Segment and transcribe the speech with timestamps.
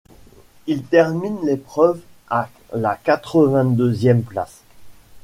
[0.65, 4.63] Il termine l'épreuve à la quatre-vingt deuxième place.